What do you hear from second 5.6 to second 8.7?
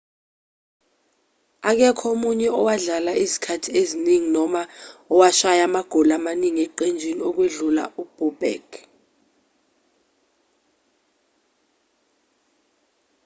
amagoli amaningi eqenjini ukwedlula u-bobek